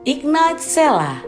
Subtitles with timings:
[0.00, 1.20] Ignite Sela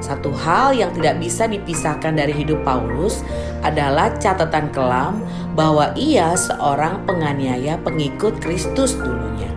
[0.07, 3.27] Satu hal yang tidak bisa dipisahkan dari hidup Paulus
[3.67, 5.19] adalah catatan kelam
[5.59, 9.51] bahwa ia seorang penganiaya pengikut Kristus dulunya.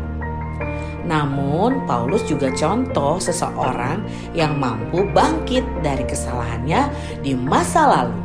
[1.06, 4.02] Namun, Paulus juga contoh seseorang
[4.34, 6.90] yang mampu bangkit dari kesalahannya
[7.22, 8.18] di masa lalu.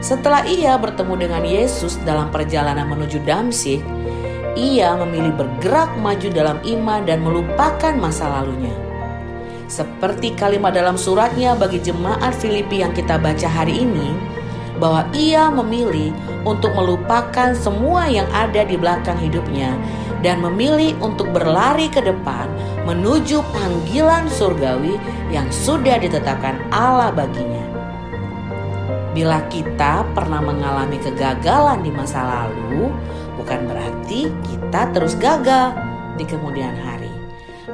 [0.00, 3.84] Setelah ia bertemu dengan Yesus dalam perjalanan menuju Damsik,
[4.56, 8.85] ia memilih bergerak maju dalam iman dan melupakan masa lalunya.
[9.66, 14.14] Seperti kalimat dalam suratnya bagi jemaat Filipi yang kita baca hari ini,
[14.78, 16.14] bahwa ia memilih
[16.46, 19.74] untuk melupakan semua yang ada di belakang hidupnya
[20.22, 22.46] dan memilih untuk berlari ke depan
[22.86, 24.94] menuju panggilan surgawi
[25.34, 27.64] yang sudah ditetapkan Allah baginya.
[29.16, 32.92] Bila kita pernah mengalami kegagalan di masa lalu,
[33.40, 35.72] bukan berarti kita terus gagal
[36.20, 36.95] di kemudian hari.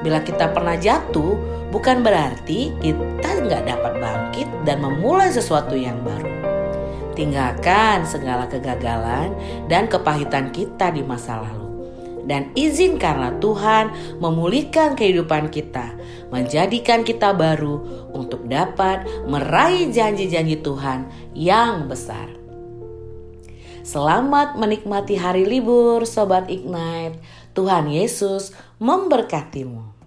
[0.02, 1.38] Bila kita pernah jatuh,
[1.70, 6.30] bukan berarti kita nggak dapat bangkit dan memulai sesuatu yang baru.
[7.14, 9.30] Tinggalkan segala kegagalan
[9.70, 11.62] dan kepahitan kita di masa lalu.
[12.22, 15.94] Dan izinkanlah Tuhan memulihkan kehidupan kita,
[16.30, 17.82] menjadikan kita baru
[18.14, 22.30] untuk dapat meraih janji-janji Tuhan yang besar.
[23.82, 27.18] Selamat menikmati hari libur, Sobat Ignite.
[27.52, 30.01] Tuhan Yesus memberkatimu.